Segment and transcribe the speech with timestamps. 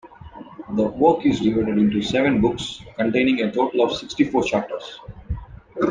[0.73, 4.99] The work is divided into seven "books" containing a total of sixty-four chapters.